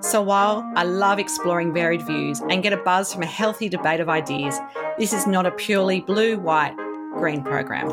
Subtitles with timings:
[0.00, 4.00] so while I love exploring varied views and get a buzz from a healthy debate
[4.00, 4.58] of ideas,
[4.98, 6.76] this is not a purely blue, white,
[7.14, 7.88] green program.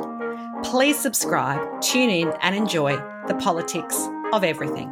[0.63, 2.95] Please subscribe, tune in, and enjoy
[3.27, 4.89] the politics of everything.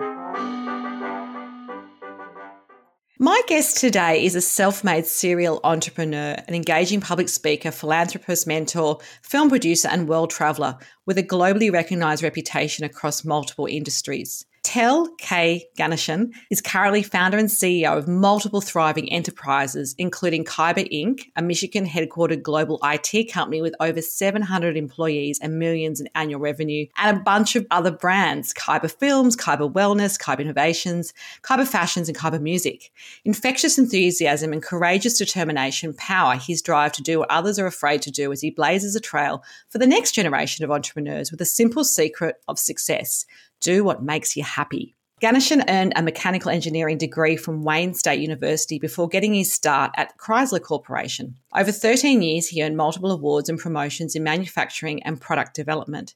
[3.20, 8.98] My guest today is a self made serial entrepreneur, an engaging public speaker, philanthropist, mentor,
[9.22, 14.46] film producer, and world traveller with a globally recognised reputation across multiple industries.
[14.74, 15.68] Tel K.
[15.78, 21.86] Ganesan is currently founder and CEO of multiple thriving enterprises, including Kyyba Inc., a Michigan
[21.86, 27.22] headquartered global IT company with over 700 employees and millions in annual revenue, and a
[27.22, 32.92] bunch of other brands Kyyba Films, Kyyba Wellness, Kyyba Innovations, Kyyba Fashions, and Kyyba Music.
[33.24, 38.10] Infectious enthusiasm and courageous determination power his drive to do what others are afraid to
[38.10, 41.84] do as he blazes a trail for the next generation of entrepreneurs with a simple
[41.84, 43.28] secret of success
[43.64, 44.96] do what makes you happy.
[45.22, 50.18] Ganesan earned a mechanical engineering degree from Wayne State University before getting his start at
[50.18, 51.36] Chrysler Corporation.
[51.56, 56.14] Over 13 years, he earned multiple awards and promotions in manufacturing and product development.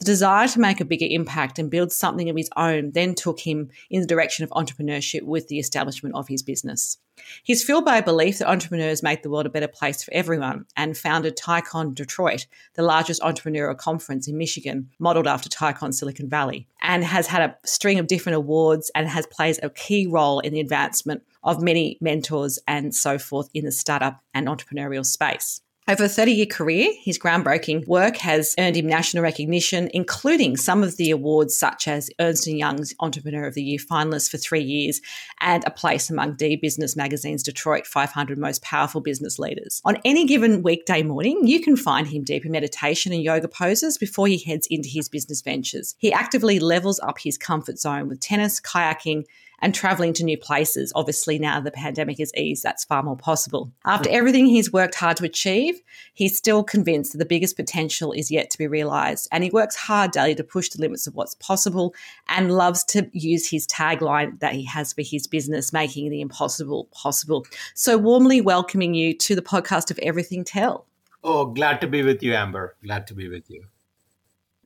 [0.00, 3.38] The desire to make a bigger impact and build something of his own then took
[3.40, 6.96] him in the direction of entrepreneurship with the establishment of his business.
[7.42, 10.64] He's fueled by a belief that entrepreneurs make the world a better place for everyone
[10.74, 16.66] and founded TiECon Detroit, the largest entrepreneurial conference in Michigan, modeled after TiECon Silicon Valley,
[16.80, 20.54] and has had a string of different awards and has plays a key role in
[20.54, 25.60] the advancement of many mentors and so forth in the startup and entrepreneurial space.
[25.90, 30.84] Over a 30 year career, his groundbreaking work has earned him national recognition, including some
[30.84, 34.62] of the awards such as Ernst & Young's Entrepreneur of the Year finalist for three
[34.62, 35.00] years
[35.40, 39.82] and a place among D Business Magazine's Detroit 500 Most Powerful Business Leaders.
[39.84, 43.98] On any given weekday morning, you can find him deep in meditation and yoga poses
[43.98, 45.96] before he heads into his business ventures.
[45.98, 49.24] He actively levels up his comfort zone with tennis, kayaking,
[49.60, 50.92] and traveling to new places.
[50.94, 53.72] Obviously, now the pandemic has eased, that's far more possible.
[53.84, 55.80] After everything he's worked hard to achieve,
[56.14, 59.28] he's still convinced that the biggest potential is yet to be realized.
[59.32, 61.94] And he works hard daily to push the limits of what's possible
[62.28, 66.88] and loves to use his tagline that he has for his business, making the impossible
[66.92, 67.46] possible.
[67.74, 70.86] So, warmly welcoming you to the podcast of Everything Tel.
[71.22, 72.76] Oh, glad to be with you, Amber.
[72.82, 73.64] Glad to be with you.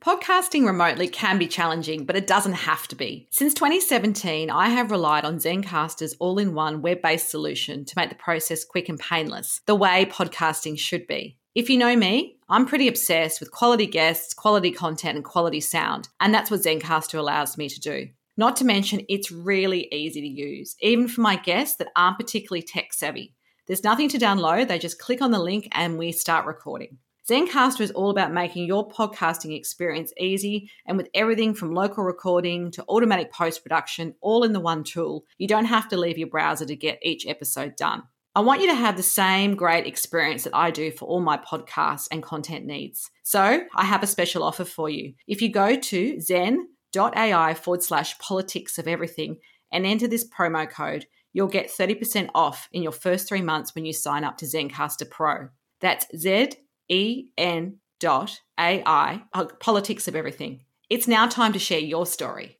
[0.04, 3.26] Podcasting remotely can be challenging, but it doesn't have to be.
[3.31, 8.10] Since 2017, I have relied on Zencastr's all in one web based solution to make
[8.10, 11.38] the process quick and painless, the way podcasting should be.
[11.54, 16.10] If you know me, I'm pretty obsessed with quality guests, quality content, and quality sound,
[16.20, 18.09] and that's what Zencastr allows me to do.
[18.37, 22.60] Not to mention, it's really easy to use, even for my guests that aren't particularly
[22.60, 23.34] tech savvy.
[23.66, 26.98] There's nothing to download, they just click on the link and we start recording.
[27.28, 32.70] Zencastr is all about making your podcasting experience easy and with everything from local recording
[32.72, 35.24] to automatic post production all in the one tool.
[35.38, 38.02] You don't have to leave your browser to get each episode done.
[38.34, 41.38] I want you to have the same great experience that I do for all my
[41.38, 43.10] podcasts and content needs.
[43.22, 45.14] So I have a special offer for you.
[45.26, 49.38] If you go to zen.ai forward slash politics of everything
[49.72, 53.86] and enter this promo code, you'll get 30% off in your first three months when
[53.86, 55.48] you sign up to Zencastr Pro.
[55.80, 56.50] That's Z
[56.90, 60.62] en dot ai uh, politics of everything.
[60.90, 62.58] It's now time to share your story.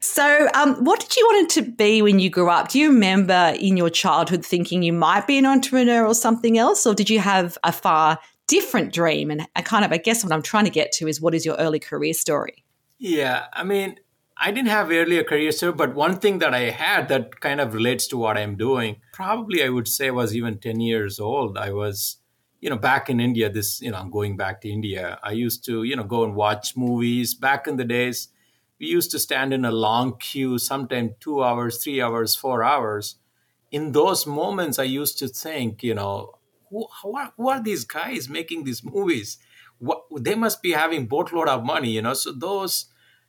[0.00, 2.68] So, um, what did you want it to be when you grew up?
[2.68, 6.86] Do you remember in your childhood thinking you might be an entrepreneur or something else,
[6.86, 9.30] or did you have a far different dream?
[9.30, 11.46] And I kind of, I guess, what I'm trying to get to is what is
[11.46, 12.64] your early career story?
[12.98, 13.98] Yeah, I mean,
[14.36, 17.60] I didn't have early a career, sir, but one thing that I had that kind
[17.60, 21.56] of relates to what I'm doing, probably I would say was even 10 years old.
[21.56, 22.18] I was
[22.64, 25.18] you know, back in India, this, you know, I'm going back to India.
[25.22, 27.34] I used to, you know, go and watch movies.
[27.34, 28.28] Back in the days,
[28.80, 33.16] we used to stand in a long queue, sometimes two hours, three hours, four hours.
[33.70, 36.38] In those moments, I used to think, you know,
[36.70, 39.36] who, who, are, who are these guys making these movies?
[39.76, 42.14] What, they must be having boatload of money, you know.
[42.14, 42.86] So those,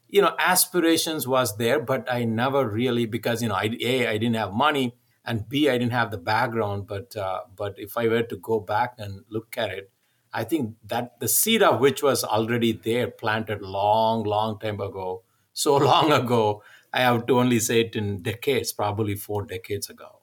[0.07, 4.17] you know, aspirations was there, but I never really because you know, I, a I
[4.17, 8.07] didn't have money and b i didn't have the background but uh, but if i
[8.07, 9.91] were to go back and look at it
[10.33, 15.23] i think that the seed of which was already there planted long long time ago
[15.53, 16.61] so long ago
[16.93, 20.14] i have to only say it in decades probably four decades ago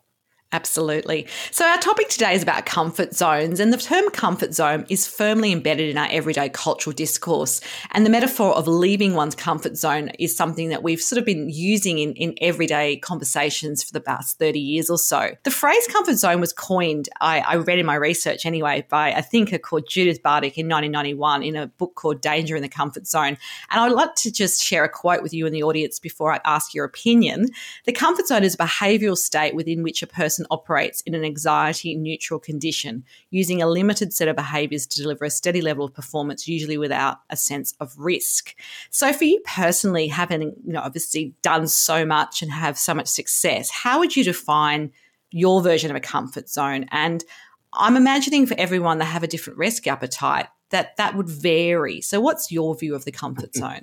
[0.54, 1.26] Absolutely.
[1.50, 5.50] So, our topic today is about comfort zones, and the term comfort zone is firmly
[5.50, 7.62] embedded in our everyday cultural discourse.
[7.92, 11.48] And the metaphor of leaving one's comfort zone is something that we've sort of been
[11.48, 15.30] using in, in everyday conversations for the past 30 years or so.
[15.44, 19.22] The phrase comfort zone was coined, I, I read in my research anyway, by a
[19.22, 23.38] thinker called Judith Bardwick in 1991 in a book called Danger in the Comfort Zone.
[23.70, 26.40] And I'd like to just share a quote with you in the audience before I
[26.44, 27.48] ask your opinion.
[27.86, 31.24] The comfort zone is a behavioral state within which a person person operates in an
[31.24, 35.94] anxiety neutral condition, using a limited set of behaviors to deliver a steady level of
[35.94, 38.54] performance, usually without a sense of risk.
[38.90, 43.08] So, for you personally, having you know obviously done so much and have so much
[43.08, 44.92] success, how would you define
[45.30, 46.86] your version of a comfort zone?
[46.90, 47.24] And
[47.72, 52.00] I'm imagining for everyone they have a different risk appetite that that would vary.
[52.00, 53.82] So, what's your view of the comfort zone?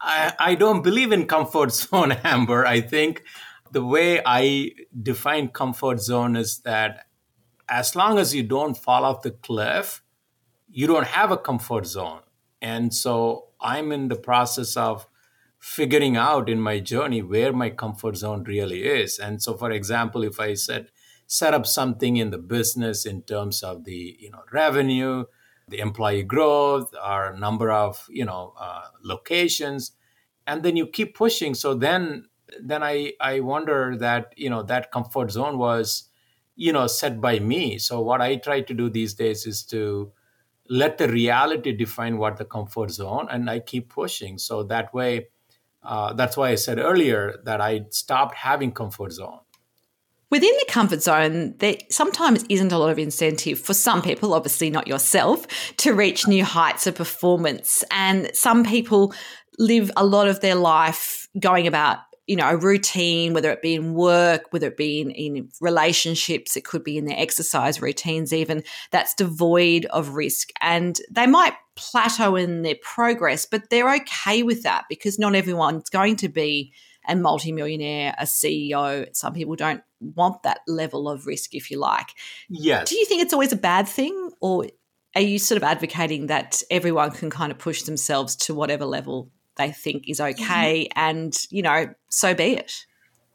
[0.00, 2.66] I, I don't believe in comfort zone, Amber.
[2.66, 3.22] I think
[3.76, 4.70] the way I
[5.02, 7.08] define comfort zone is that
[7.68, 10.02] as long as you don't fall off the cliff,
[10.70, 12.22] you don't have a comfort zone.
[12.62, 15.06] And so I'm in the process of
[15.58, 19.18] figuring out in my journey where my comfort zone really is.
[19.18, 20.88] And so, for example, if I said,
[21.26, 25.26] set up something in the business in terms of the you know revenue,
[25.68, 29.92] the employee growth, our number of you know uh, locations,
[30.46, 31.52] and then you keep pushing.
[31.52, 32.28] So then
[32.62, 36.08] then I I wonder that you know that comfort zone was
[36.54, 37.78] you know set by me.
[37.78, 40.12] So what I try to do these days is to
[40.68, 44.38] let the reality define what the comfort zone, and I keep pushing.
[44.38, 45.28] So that way,
[45.82, 49.40] uh, that's why I said earlier that I stopped having comfort zone.
[50.28, 54.70] Within the comfort zone, there sometimes isn't a lot of incentive for some people, obviously
[54.70, 57.84] not yourself, to reach new heights of performance.
[57.92, 59.14] And some people
[59.58, 63.74] live a lot of their life going about you know, a routine, whether it be
[63.74, 68.32] in work, whether it be in, in relationships, it could be in their exercise routines,
[68.32, 70.50] even that's devoid of risk.
[70.60, 75.88] And they might plateau in their progress, but they're okay with that because not everyone's
[75.88, 76.72] going to be
[77.06, 79.06] a multimillionaire, a CEO.
[79.14, 82.08] Some people don't want that level of risk, if you like.
[82.48, 82.90] Yes.
[82.90, 84.66] Do you think it's always a bad thing, or
[85.14, 89.30] are you sort of advocating that everyone can kind of push themselves to whatever level
[89.56, 90.42] they think is mm-hmm.
[90.42, 92.86] okay, and you know, so be it.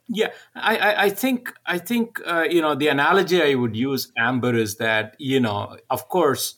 [0.07, 4.11] Yeah, I, I, I think I think uh, you know the analogy I would use,
[4.17, 6.55] Amber, is that you know, of course,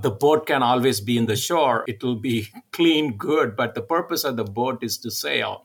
[0.00, 3.56] the boat can always be in the shore; it will be clean, good.
[3.56, 5.64] But the purpose of the boat is to sail.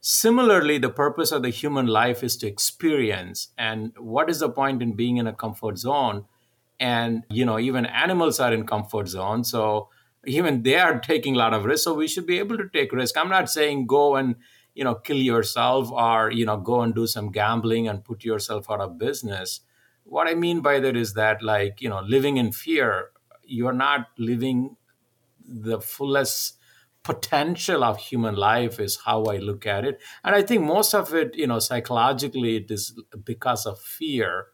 [0.00, 3.48] Similarly, the purpose of the human life is to experience.
[3.56, 6.26] And what is the point in being in a comfort zone?
[6.78, 9.44] And you know, even animals are in comfort zone.
[9.44, 9.88] So
[10.26, 12.92] even they are taking a lot of risk so we should be able to take
[12.92, 13.16] risk.
[13.16, 14.36] I'm not saying go and
[14.74, 18.70] you know kill yourself or you know go and do some gambling and put yourself
[18.70, 19.60] out of business.
[20.04, 23.10] What i mean by that is that like you know living in fear
[23.42, 24.76] you're not living
[25.46, 26.58] the fullest
[27.02, 30.00] potential of human life is how i look at it.
[30.22, 34.46] And i think most of it you know psychologically it is because of fear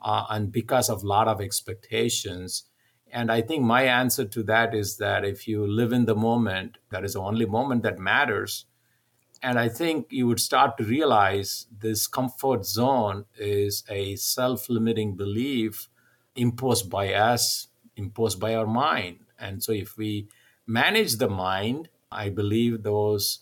[0.00, 2.64] uh, and because of a lot of expectations
[3.12, 6.78] and I think my answer to that is that if you live in the moment,
[6.90, 8.66] that is the only moment that matters.
[9.42, 15.14] And I think you would start to realize this comfort zone is a self limiting
[15.16, 15.88] belief
[16.34, 19.20] imposed by us, imposed by our mind.
[19.38, 20.28] And so if we
[20.66, 23.40] manage the mind, I believe those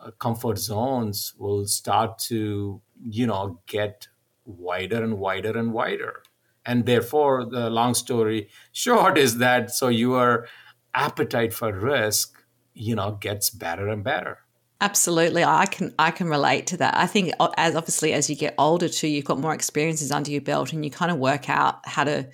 [0.00, 4.08] uh, comfort zones will start to, you know, get
[4.44, 6.22] wider and wider and wider
[6.66, 10.46] and therefore the long story short is that so your
[10.94, 12.36] appetite for risk
[12.76, 14.38] you know gets better and better.
[14.80, 15.42] Absolutely.
[15.42, 16.96] I can i can relate to that.
[16.96, 20.42] I think as obviously as you get older too you've got more experiences under your
[20.42, 22.28] belt and you kind of work out how to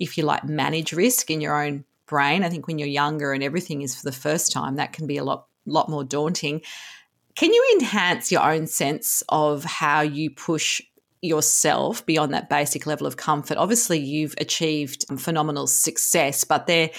[0.00, 2.42] if you like manage risk in your own brain.
[2.42, 5.18] I think when you're younger and everything is for the first time that can be
[5.18, 6.62] a lot lot more daunting.
[7.34, 10.82] Can you enhance your own sense of how you push
[11.22, 13.56] yourself beyond that basic level of comfort.
[13.56, 16.90] Obviously, you've achieved phenomenal success, but there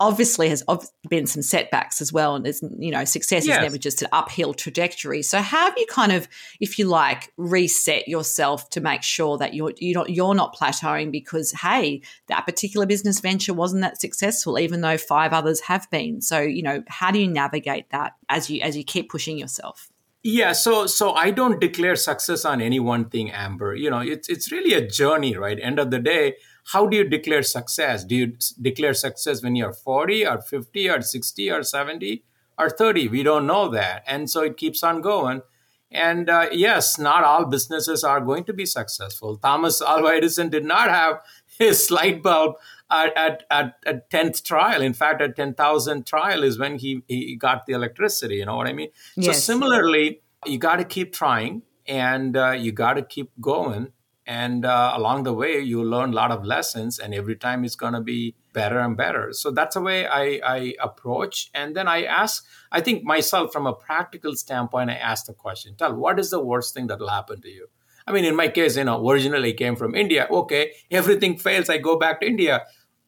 [0.00, 0.64] obviously has
[1.10, 3.58] been some setbacks as well and there's you know success yes.
[3.58, 6.26] is never just an uphill trajectory so how have you kind of
[6.58, 11.12] if you like reset yourself to make sure that you're you're not you're not plateauing
[11.12, 16.22] because hey that particular business venture wasn't that successful even though five others have been
[16.22, 19.90] so you know how do you navigate that as you as you keep pushing yourself
[20.22, 23.74] yeah, so so I don't declare success on any one thing, Amber.
[23.74, 25.58] You know, it's it's really a journey, right?
[25.60, 26.34] End of the day,
[26.72, 28.04] how do you declare success?
[28.04, 32.24] Do you declare success when you're 40 or 50 or 60 or 70
[32.58, 33.08] or 30?
[33.08, 34.04] We don't know that.
[34.06, 35.42] And so it keeps on going.
[35.90, 39.36] And uh, yes, not all businesses are going to be successful.
[39.36, 41.20] Thomas Alva Edison did not have
[41.68, 42.56] his light bulb
[42.90, 44.82] at, at, at, at 10th trial.
[44.82, 48.36] In fact, at 10,000 trial is when he, he got the electricity.
[48.36, 48.88] You know what I mean?
[49.14, 49.36] Yes.
[49.36, 53.92] So similarly, you got to keep trying and uh, you got to keep going.
[54.26, 57.74] And uh, along the way, you learn a lot of lessons, and every time it's
[57.74, 59.32] going to be better and better.
[59.32, 61.50] So that's the way I, I approach.
[61.52, 65.74] And then I ask, I think myself from a practical standpoint, I ask the question,
[65.76, 67.66] Tel what is the worst thing that will happen to you?
[68.10, 70.26] I mean, in my case, you know, originally came from India.
[70.30, 72.64] Okay, everything fails, I go back to India.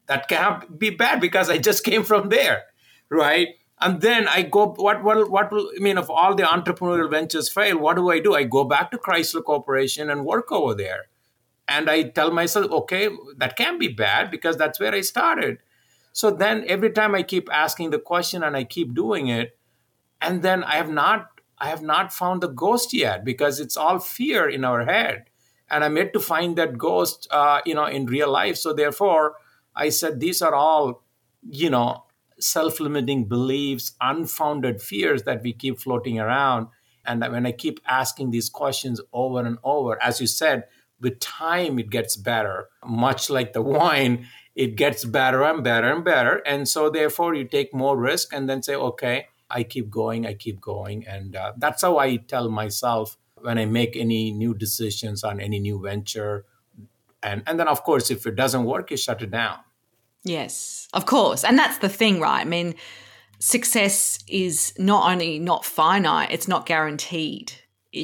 [0.07, 2.63] That can't be bad because I just came from there,
[3.09, 3.49] right?
[3.81, 7.49] And then I go, what, what, what will, I mean, if all the entrepreneurial ventures
[7.49, 8.33] fail, what do I do?
[8.33, 11.07] I go back to Chrysler Corporation and work over there.
[11.67, 15.57] And I tell myself, okay, that can be bad because that's where I started.
[16.13, 19.57] So then every time I keep asking the question and I keep doing it,
[20.21, 23.99] and then I have not I have not found the ghost yet because it's all
[23.99, 25.25] fear in our head,
[25.69, 28.57] and I'm yet to find that ghost, uh, you know, in real life.
[28.57, 29.35] So therefore,
[29.75, 31.03] I said these are all,
[31.41, 32.05] you know,
[32.39, 36.67] self-limiting beliefs, unfounded fears that we keep floating around.
[37.05, 40.65] And when I keep asking these questions over and over, as you said,
[41.03, 46.03] with time it gets better much like the wine it gets better and better and
[46.03, 50.25] better and so therefore you take more risk and then say okay i keep going
[50.25, 54.53] i keep going and uh, that's how i tell myself when i make any new
[54.53, 56.45] decisions on any new venture.
[57.21, 59.59] And and then of course if it doesn't work you shut it down.
[60.23, 61.43] Yes of course.
[61.43, 62.41] And that's the thing right?
[62.41, 62.75] I mean
[63.39, 67.53] success is not only not finite it's not guaranteed.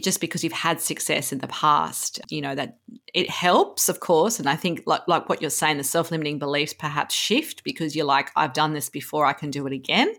[0.03, 2.77] Just because you've had success in the past, you know, that
[3.11, 4.37] it helps, of course.
[4.37, 7.95] And I think, like, like what you're saying, the self limiting beliefs perhaps shift because
[7.95, 10.13] you're like, I've done this before, I can do it again.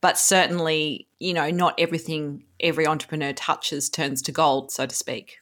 [0.00, 5.38] But certainly, you know, not everything every entrepreneur touches turns to gold, so to speak.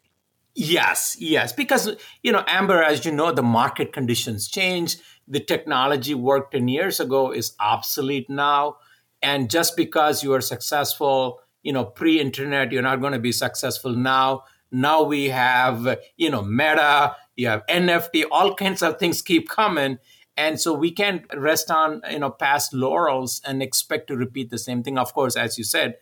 [0.54, 1.52] Yes, yes.
[1.52, 4.96] Because, you know, Amber, as you know, the market conditions change.
[5.28, 8.78] The technology worked 10 years ago is obsolete now.
[9.22, 13.92] And just because you are successful, you know pre-internet you're not going to be successful
[13.92, 19.48] now now we have you know meta you have nft all kinds of things keep
[19.48, 19.98] coming
[20.38, 24.58] and so we can't rest on you know past laurels and expect to repeat the
[24.58, 24.96] same thing.
[24.96, 25.96] Of course as you said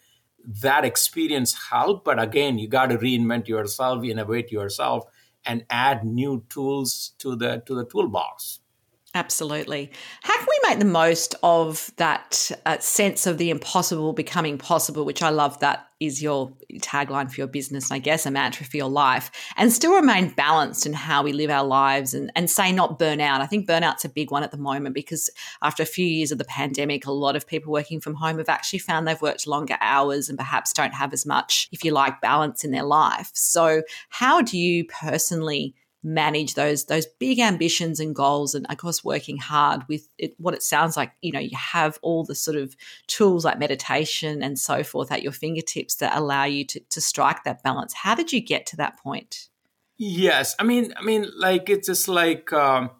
[0.63, 5.05] that experience helped but again you got to reinvent yourself innovate yourself
[5.45, 8.61] and add new tools to the to the toolbox
[9.17, 9.91] Absolutely.
[10.21, 15.07] How can we make the most of that uh, sense of the impossible becoming possible,
[15.07, 18.77] which I love that is your tagline for your business, I guess, a mantra for
[18.77, 22.73] your life, and still remain balanced in how we live our lives and, and say
[22.73, 23.41] not burn out?
[23.41, 25.31] I think burnout's a big one at the moment because
[25.63, 28.51] after a few years of the pandemic, a lot of people working from home have
[28.51, 32.21] actually found they've worked longer hours and perhaps don't have as much, if you like,
[32.21, 33.31] balance in their life.
[33.33, 33.81] So,
[34.11, 35.75] how do you personally?
[36.07, 40.55] Manage those those big ambitions and goals and of course working hard with it, what
[40.55, 42.77] it sounds like you know you have all the sort of
[43.09, 47.43] tools like meditation and so forth at your fingertips that allow you to, to strike
[47.43, 47.93] that balance.
[47.93, 49.49] How did you get to that point?
[49.97, 50.55] Yes.
[50.61, 52.91] I mean i mean like it's just like um,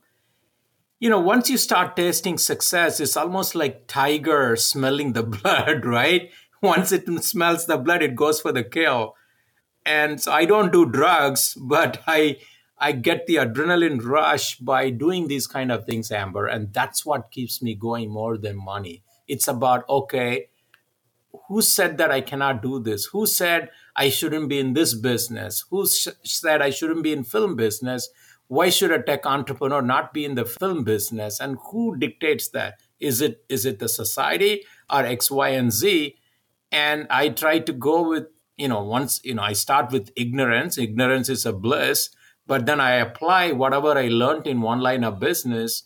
[0.99, 6.31] you know once you start tasting success it's almost like tiger smelling the blood right?
[6.61, 9.15] Once it smells the blood it goes for the kill.
[9.85, 12.39] And so i don't do drugs but i
[12.79, 17.31] I get the adrenaline rush by doing these kind of things, Amber, and that's what
[17.31, 19.03] keeps me going more than money.
[19.27, 20.49] It's about, okay,
[21.49, 23.07] who said that I cannot do this?
[23.07, 25.65] Who said I shouldn't be in this business?
[25.71, 28.09] Who sh- said I shouldn't be in film business?
[28.49, 31.41] Why should a tech entrepreneur not be in the film business?
[31.41, 32.81] And who dictates that?
[33.01, 36.17] Is it is it the society or X, Y, and Z?
[36.73, 40.79] And I try to go with, you know, once, you know, I start with ignorance.
[40.79, 42.11] Ignorance is a bliss
[42.47, 45.85] but then I apply whatever I learned in one line of business.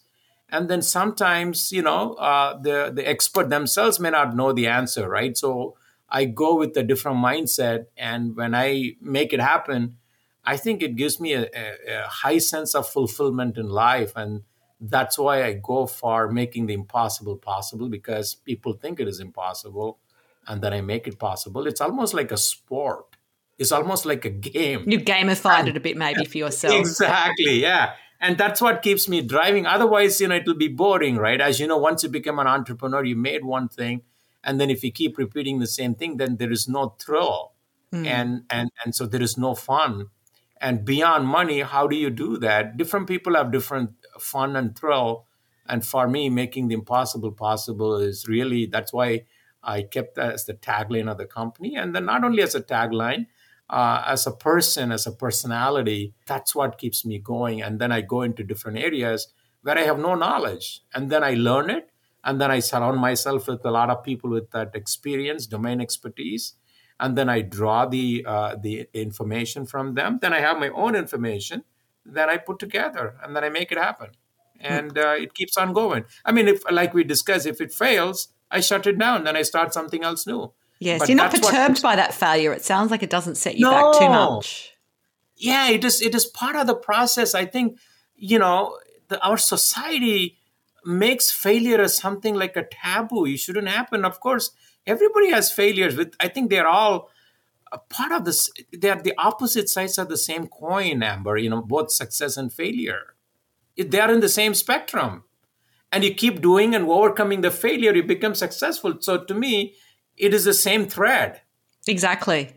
[0.51, 5.09] And then sometimes, you know, uh, the, the expert themselves may not know the answer,
[5.09, 5.37] right?
[5.37, 5.77] So
[6.09, 7.87] I go with a different mindset.
[7.97, 9.97] And when I make it happen,
[10.45, 14.13] I think it gives me a, a, a high sense of fulfillment in life.
[14.17, 14.43] And
[14.81, 19.99] that's why I go for making the impossible possible because people think it is impossible.
[20.47, 21.67] And then I make it possible.
[21.67, 23.17] It's almost like a sport
[23.61, 24.85] is almost like a game.
[24.89, 26.75] You gamified it a bit maybe for yourself.
[26.75, 27.93] Exactly, yeah.
[28.19, 29.67] And that's what keeps me driving.
[29.67, 31.41] Otherwise, you know, it'll be boring, right?
[31.41, 34.03] As you know, once you become an entrepreneur, you made one thing,
[34.43, 37.53] and then if you keep repeating the same thing, then there is no thrill.
[37.93, 38.07] Mm.
[38.07, 40.07] And and and so there is no fun.
[40.61, 42.77] And beyond money, how do you do that?
[42.77, 45.27] Different people have different fun and thrill.
[45.67, 49.25] And for me, making the impossible possible is really that's why
[49.63, 51.77] I kept that as the tagline of the company.
[51.77, 53.27] And then not only as a tagline,
[53.71, 57.63] uh, as a person, as a personality, that's what keeps me going.
[57.63, 59.29] And then I go into different areas
[59.63, 60.83] where I have no knowledge.
[60.93, 61.91] And then I learn it.
[62.25, 66.55] And then I surround myself with a lot of people with that experience, domain expertise.
[66.99, 70.19] And then I draw the uh, the information from them.
[70.21, 71.65] Then I have my own information
[72.05, 74.11] that I put together, and then I make it happen.
[74.61, 76.05] And uh, it keeps on going.
[76.27, 79.25] I mean, if like we discussed, if it fails, I shut it down.
[79.25, 80.53] Then I start something else new.
[80.81, 82.53] Yes, but you're not perturbed what, by that failure.
[82.55, 83.71] It sounds like it doesn't set you no.
[83.71, 84.73] back too much.
[85.37, 86.01] Yeah, it is.
[86.01, 87.35] It is part of the process.
[87.35, 87.79] I think
[88.17, 90.39] you know the, our society
[90.85, 93.27] makes failure as something like a taboo.
[93.27, 94.07] It shouldn't happen.
[94.07, 94.53] Of course,
[94.87, 95.97] everybody has failures.
[95.97, 97.11] With I think they're all
[97.71, 98.51] a part of this.
[98.73, 101.37] They are the opposite sides of the same coin, Amber.
[101.37, 103.15] You know, both success and failure.
[103.77, 105.25] They are in the same spectrum,
[105.93, 108.95] and you keep doing and overcoming the failure, you become successful.
[109.01, 109.75] So to me,
[110.21, 111.41] it is the same thread.
[111.89, 112.53] Exactly.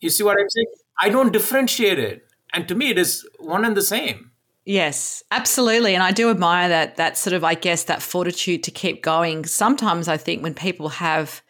[0.00, 0.66] You see what I'm saying?
[1.00, 2.24] I don't differentiate it.
[2.52, 4.30] And to me, it is one and the same.
[4.64, 5.94] Yes, absolutely.
[5.94, 9.44] And I do admire that, that sort of, I guess, that fortitude to keep going.
[9.44, 11.42] Sometimes I think when people have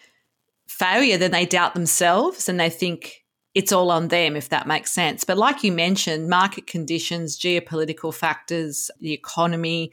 [0.69, 4.93] failure, then they doubt themselves and they think it's all on them, if that makes
[4.93, 5.25] sense.
[5.25, 9.93] But like you mentioned, market conditions, geopolitical factors, the economy,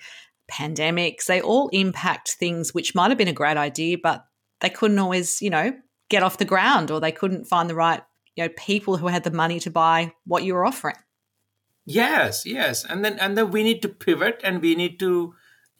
[0.51, 4.25] pandemics, they all impact things which might have been a great idea, but
[4.65, 5.75] they couldn't always, you know,
[6.10, 8.01] get off the ground or they couldn't find the right,
[8.36, 10.95] you know, people who had the money to buy what you were offering.
[11.86, 12.84] Yes, yes.
[12.84, 15.36] And then and then we need to pivot and we need to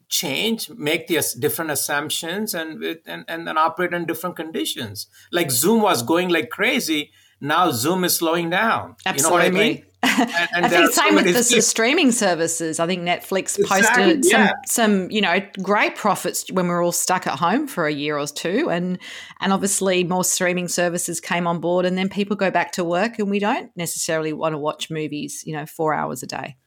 [0.08, 5.08] change, make the different assumptions and and and then operate in different conditions.
[5.32, 7.12] Like Zoom was going like crazy,
[7.42, 8.98] now Zoom is slowing down.
[9.04, 9.46] Absolutely.
[9.46, 9.86] You know what I mean?
[10.18, 12.80] And, and I think same with the, streaming services.
[12.80, 14.48] I think Netflix posted yeah.
[14.48, 17.94] some, some, you know, great profits when we were all stuck at home for a
[17.94, 18.98] year or two, and
[19.40, 23.20] and obviously more streaming services came on board, and then people go back to work,
[23.20, 26.58] and we don't necessarily want to watch movies, you know, four hours a day.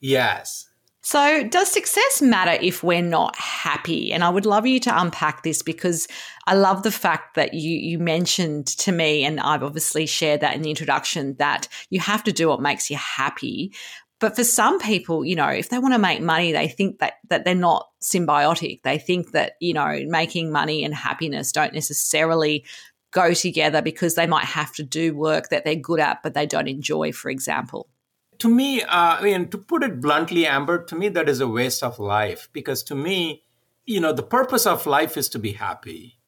[0.00, 0.68] Yes,
[1.06, 4.10] so, does success matter if we're not happy?
[4.10, 6.08] And I would love you to unpack this because
[6.46, 10.56] I love the fact that you you mentioned to me, and I've obviously shared that
[10.56, 13.74] in the introduction, that you have to do what makes you happy.
[14.18, 17.14] But for some people, you know, if they want to make money, they think that
[17.28, 18.80] that they're not symbiotic.
[18.82, 22.64] They think that you know making money and happiness don't necessarily
[23.12, 26.46] go together because they might have to do work that they're good at but they
[26.46, 27.90] don't enjoy, for example
[28.38, 31.48] to me, uh, I mean, to put it bluntly, Amber, to me, that is a
[31.48, 33.42] waste of life because to me,
[33.86, 36.18] you know, the purpose of life is to be happy.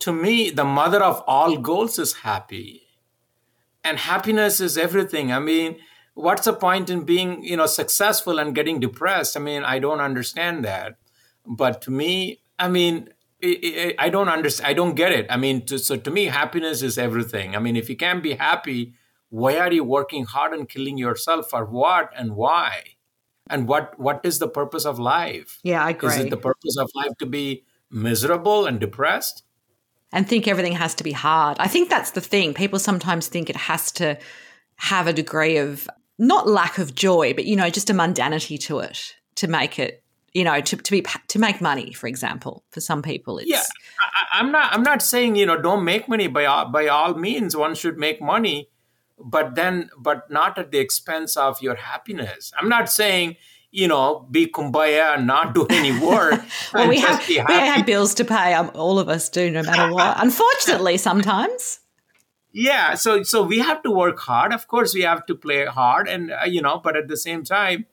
[0.00, 2.82] To me, the mother of all goals is happy.
[3.82, 5.32] And happiness is everything.
[5.32, 5.78] I mean,
[6.14, 9.36] what's the point in being, you know, successful and getting depressed?
[9.36, 10.98] I mean, I don't understand that.
[11.46, 13.08] But to me, I mean,
[13.42, 14.68] I don't understand.
[14.68, 15.26] I don't get it.
[15.30, 17.54] I mean, to, so to me, happiness is everything.
[17.54, 18.94] I mean, if you can't be happy,
[19.30, 21.50] why are you working hard and killing yourself?
[21.50, 22.82] For what and why?
[23.50, 25.58] And what what is the purpose of life?
[25.62, 29.44] Yeah i agree is it the purpose of life to be miserable and depressed?
[30.12, 31.58] And think everything has to be hard.
[31.60, 32.54] I think that's the thing.
[32.54, 34.18] People sometimes think it has to
[34.76, 35.88] have a degree of
[36.18, 40.02] not lack of joy but you know just a mundanity to it to make it
[40.32, 42.64] you know to, to be to make money for example.
[42.70, 43.62] For some people it's yeah
[44.00, 46.26] I, i'm not i'm not saying you know don't make money.
[46.28, 48.68] By all, by all means one should make money
[49.20, 52.52] but then but not at the expense of your happiness.
[52.58, 53.36] I'm not saying
[53.70, 56.40] you know be kumbaya and not do any work
[56.74, 59.92] well we have we have bills to pay um, all of us do no matter
[59.92, 61.80] what unfortunately sometimes.
[62.52, 64.52] Yeah so so we have to work hard.
[64.52, 67.44] Of course we have to play hard and uh, you know but at the same
[67.44, 67.86] time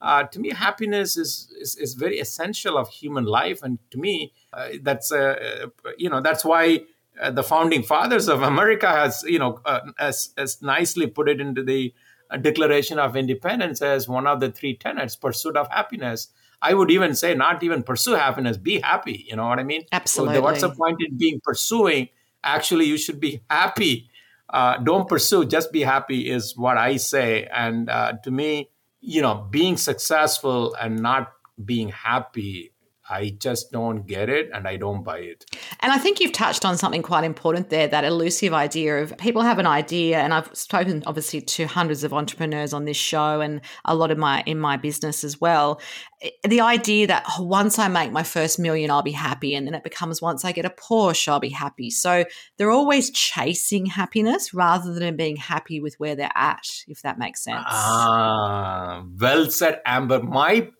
[0.00, 3.62] uh, to me happiness is, is, is very essential of human life.
[3.62, 6.82] And to me uh, that's uh, you know that's why
[7.20, 11.40] uh, the founding fathers of America has, you know, uh, as, as nicely put it
[11.40, 11.94] into the
[12.30, 16.28] uh, Declaration of Independence as one of the three tenets, pursuit of happiness.
[16.60, 19.26] I would even say not even pursue happiness, be happy.
[19.28, 19.84] You know what I mean?
[19.92, 20.36] Absolutely.
[20.36, 22.08] So what's the point in being pursuing?
[22.42, 24.10] Actually, you should be happy.
[24.48, 27.44] Uh, don't pursue, just be happy is what I say.
[27.52, 31.32] And uh, to me, you know, being successful and not
[31.64, 32.72] being happy
[33.10, 35.44] I just don't get it and I don't buy it.
[35.80, 39.42] And I think you've touched on something quite important there that elusive idea of people
[39.42, 43.60] have an idea and I've spoken obviously to hundreds of entrepreneurs on this show and
[43.84, 45.80] a lot of my in my business as well.
[46.44, 49.84] The idea that once I make my first million I'll be happy and then it
[49.84, 51.90] becomes once I get a Porsche I'll be happy.
[51.90, 52.24] So
[52.56, 57.42] they're always chasing happiness rather than being happy with where they're at if that makes
[57.42, 57.64] sense.
[57.66, 60.22] Ah, well said Amber.
[60.22, 60.70] My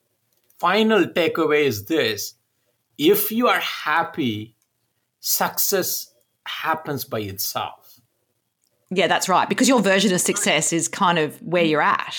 [0.58, 2.34] final takeaway is this
[2.96, 4.56] if you are happy
[5.20, 6.14] success
[6.46, 8.00] happens by itself.
[8.90, 9.48] Yeah, that's right.
[9.48, 12.16] Because your version of success is kind of where you're at.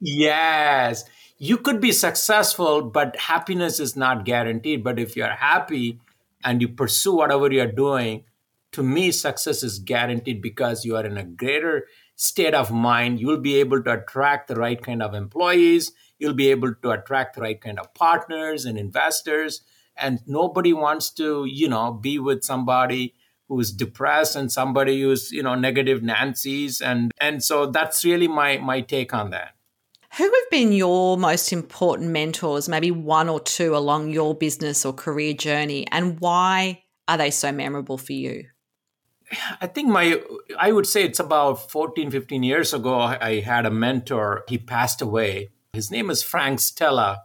[0.00, 1.04] Yes.
[1.38, 4.84] You could be successful, but happiness is not guaranteed.
[4.84, 6.00] But if you're happy
[6.44, 8.24] and you pursue whatever you're doing,
[8.72, 13.20] to me, success is guaranteed because you are in a greater state of mind.
[13.20, 15.92] You'll be able to attract the right kind of employees.
[16.18, 19.62] You'll be able to attract the right kind of partners and investors.
[19.96, 23.14] And nobody wants to, you know, be with somebody
[23.48, 26.80] who's depressed and somebody who's, you know, negative Nancy's.
[26.80, 29.54] And and so that's really my my take on that.
[30.16, 34.92] Who have been your most important mentors, maybe one or two along your business or
[34.92, 38.44] career journey, and why are they so memorable for you?
[39.60, 40.20] I think my,
[40.58, 44.44] I would say it's about 14, 15 years ago, I had a mentor.
[44.48, 45.50] He passed away.
[45.78, 47.22] His name is Frank Stella.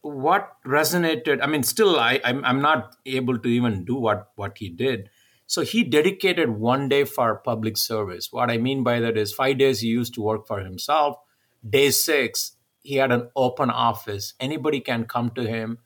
[0.00, 4.56] What resonated, I mean, still, I, I'm, I'm not able to even do what, what
[4.56, 5.10] he did.
[5.46, 8.32] So he dedicated one day for public service.
[8.32, 11.18] What I mean by that is five days he used to work for himself.
[11.68, 14.32] Day six, he had an open office.
[14.40, 15.76] Anybody can come to him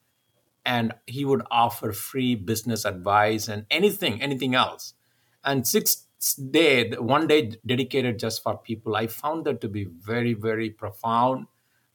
[0.64, 4.94] and he would offer free business advice and anything, anything else
[5.42, 6.07] and sixth
[6.50, 11.46] day one day dedicated just for people i found that to be very very profound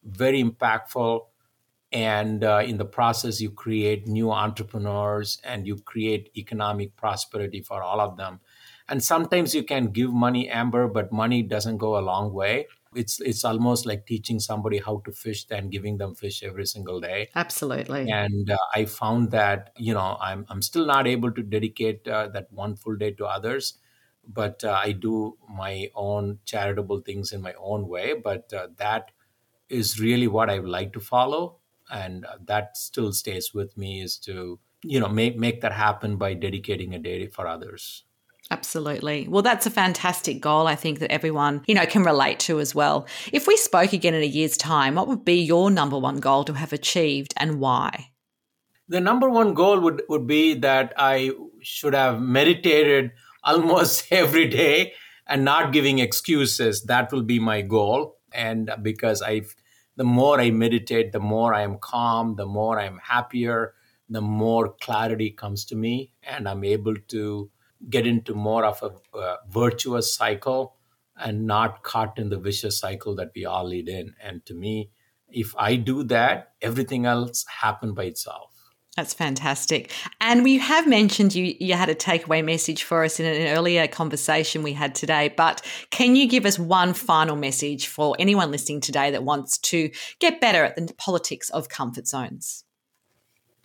[0.05, 1.27] very impactful.
[1.91, 7.81] And uh, in the process you create new entrepreneurs and you create economic prosperity for
[7.81, 8.41] all of them.
[8.89, 12.67] And sometimes you can give money amber but money doesn't go a long way.
[12.93, 16.99] It's it's almost like teaching somebody how to fish than giving them fish every single
[17.01, 17.29] day.
[17.35, 18.09] Absolutely.
[18.11, 22.27] And uh, i found that you know i'm i'm still not able to dedicate uh,
[22.29, 23.79] that one full day to others
[24.27, 28.13] but uh, i do my own charitable things in my own way.
[28.13, 29.11] But uh, that
[29.69, 31.57] is really what i would like to follow
[31.91, 36.33] and that still stays with me is to you know make make that happen by
[36.33, 38.03] dedicating a day for others
[38.51, 39.27] Absolutely.
[39.27, 42.75] Well, that's a fantastic goal, I think, that everyone, you know, can relate to as
[42.75, 43.07] well.
[43.33, 46.43] If we spoke again in a year's time, what would be your number one goal
[46.43, 48.11] to have achieved and why?
[48.87, 54.93] The number one goal would, would be that I should have meditated almost every day
[55.27, 56.83] and not giving excuses.
[56.83, 58.14] That will be my goal.
[58.35, 59.41] And because I,
[59.95, 63.73] the more I meditate, the more I am calm, the more I'm happier,
[64.09, 67.49] the more clarity comes to me, and I'm able to
[67.89, 70.75] get into more of a uh, virtuous cycle
[71.17, 74.13] and not caught in the vicious cycle that we all lead in.
[74.21, 74.91] And to me,
[75.29, 78.54] if I do that, everything else happen by itself.
[78.95, 79.91] That's fantastic.
[80.21, 83.87] And we have mentioned you you had a takeaway message for us in an earlier
[83.87, 88.79] conversation we had today, but can you give us one final message for anyone listening
[88.79, 92.63] today that wants to get better at the politics of comfort zones?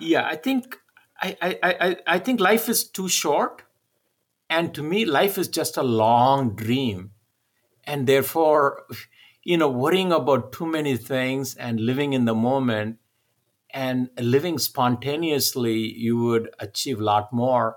[0.01, 0.77] Yeah, I think
[1.21, 3.63] I I, I, I think life is too short
[4.51, 7.13] and to me, life is just a long dream.
[7.85, 8.85] And therefore,
[9.45, 12.99] you know, worrying about too many things and living in the moment
[13.73, 17.77] and living spontaneously, you would achieve a lot more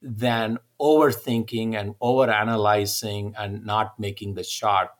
[0.00, 4.90] than overthinking and overanalyzing and not making the shot.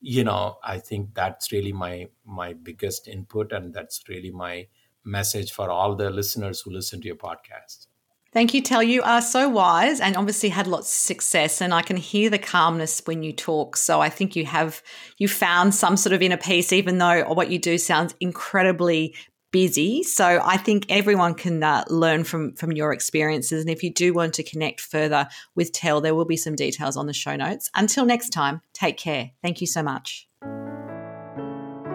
[0.00, 4.66] You know, I think that's really my my biggest input, and that's really my
[5.04, 7.86] message for all the listeners who listen to your podcast.
[8.32, 8.82] Thank you, Tel.
[8.82, 11.60] You are so wise and obviously had lots of success.
[11.60, 13.76] And I can hear the calmness when you talk.
[13.76, 14.82] So I think you have
[15.18, 19.14] you found some sort of inner peace, even though what you do sounds incredibly
[19.52, 20.02] busy.
[20.02, 23.60] So I think everyone can uh, learn from from your experiences.
[23.60, 26.96] And if you do want to connect further with Tel, there will be some details
[26.96, 27.70] on the show notes.
[27.76, 29.30] Until next time, take care.
[29.42, 30.28] Thank you so much.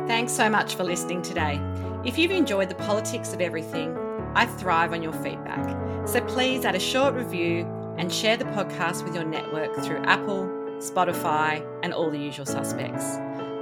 [0.07, 1.59] Thanks so much for listening today.
[2.05, 3.97] If you've enjoyed the politics of everything,
[4.35, 6.07] I thrive on your feedback.
[6.07, 7.67] So please add a short review
[7.97, 13.17] and share the podcast with your network through Apple, Spotify, and all the usual suspects.